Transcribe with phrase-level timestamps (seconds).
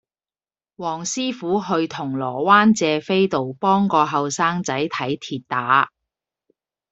[0.77, 5.91] 黃師傅去銅鑼灣謝斐道幫個後生仔睇跌打